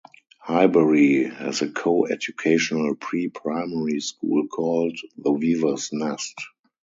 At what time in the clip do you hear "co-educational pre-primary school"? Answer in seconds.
1.69-4.47